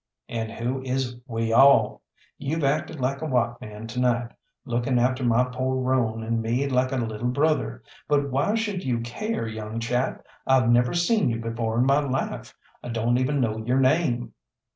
[0.29, 2.01] "And who is we all?
[2.39, 4.31] You've acted like a white man to night,
[4.65, 7.83] looking after my poor roan and me like a little brother.
[8.07, 10.25] But why should you care, young chap?
[10.47, 14.33] I've never seen you before in my life; I don't even know your name."